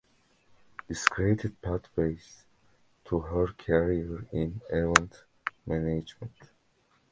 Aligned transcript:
This 0.87 1.07
created 1.07 1.61
pathways 1.61 2.45
to 3.05 3.19
her 3.19 3.49
career 3.53 4.27
in 4.31 4.59
event 4.71 5.25
management. 5.67 6.33